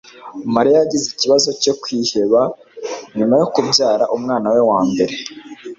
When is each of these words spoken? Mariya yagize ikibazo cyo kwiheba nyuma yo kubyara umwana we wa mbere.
Mariya 0.55 0.77
yagize 0.79 1.05
ikibazo 1.09 1.49
cyo 1.63 1.73
kwiheba 1.81 2.41
nyuma 3.17 3.35
yo 3.41 3.45
kubyara 3.53 4.03
umwana 4.15 4.47
we 4.53 4.61
wa 4.69 4.79
mbere. 4.89 5.13